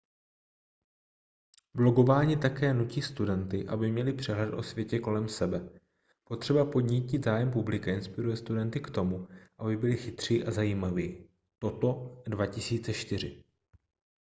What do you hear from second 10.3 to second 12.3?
a zajímaví toto